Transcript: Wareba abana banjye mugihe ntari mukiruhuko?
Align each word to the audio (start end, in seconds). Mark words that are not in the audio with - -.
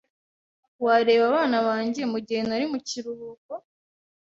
Wareba 0.83 1.23
abana 1.31 1.57
banjye 1.67 2.01
mugihe 2.11 2.41
ntari 2.45 2.65
mukiruhuko? 2.71 3.51